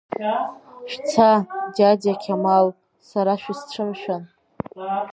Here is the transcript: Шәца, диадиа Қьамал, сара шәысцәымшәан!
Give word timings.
Шәца, 0.91 1.29
диадиа 1.75 2.21
Қьамал, 2.21 2.67
сара 3.09 3.33
шәысцәымшәан! 3.41 4.23